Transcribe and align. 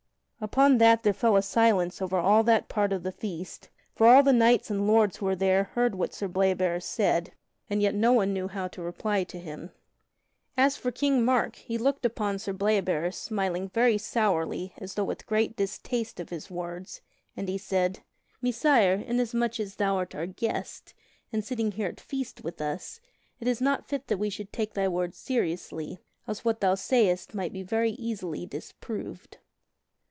Upon 0.43 0.79
that 0.79 1.03
there 1.03 1.13
fell 1.13 1.35
a 1.35 1.43
silence 1.43 2.01
over 2.01 2.17
all 2.17 2.41
that 2.45 2.67
part 2.67 2.91
of 2.91 3.03
the 3.03 3.11
feast, 3.11 3.69
for 3.93 4.07
all 4.07 4.23
the 4.23 4.33
knights 4.33 4.71
and 4.71 4.87
lords 4.87 5.17
who 5.17 5.27
were 5.27 5.35
there 5.35 5.65
heard 5.75 5.93
what 5.93 6.15
Sir 6.15 6.27
Bleoberis 6.27 6.83
said, 6.83 7.33
and 7.69 7.79
yet 7.79 7.93
no 7.93 8.11
one 8.11 8.33
knew 8.33 8.47
how 8.47 8.67
to 8.69 8.81
reply 8.81 9.23
to 9.25 9.37
him. 9.39 9.69
As 10.57 10.77
for 10.77 10.91
King 10.91 11.23
Mark, 11.23 11.57
he 11.57 11.77
looked 11.77 12.07
upon 12.07 12.39
Sir 12.39 12.53
Bleoberis, 12.53 13.15
smiling 13.19 13.69
very 13.69 13.99
sourly, 13.99 14.73
and 14.77 14.81
as 14.85 14.95
though 14.95 15.03
with 15.03 15.27
great 15.27 15.55
distaste 15.55 16.19
of 16.19 16.29
his 16.31 16.49
words, 16.49 17.01
and 17.37 17.47
he 17.47 17.59
said: 17.59 17.99
"Messire, 18.41 18.95
inasmuch 18.95 19.59
as 19.59 19.75
thou 19.75 19.97
art 19.97 20.15
our 20.15 20.25
guest, 20.25 20.95
and 21.31 21.45
sitting 21.45 21.73
here 21.73 21.87
at 21.87 21.99
feast 21.99 22.43
with 22.43 22.59
us, 22.59 22.99
it 23.39 23.47
is 23.47 23.61
not 23.61 23.87
fit 23.87 24.07
that 24.07 24.17
we 24.17 24.31
should 24.31 24.51
take 24.51 24.73
thy 24.73 24.87
words 24.87 25.19
seriously; 25.19 25.99
else 26.27 26.43
what 26.43 26.61
thou 26.61 26.73
sayst 26.73 27.35
might 27.35 27.53
be 27.53 27.61
very 27.61 27.91
easily 27.91 28.47
disproved." 28.47 29.37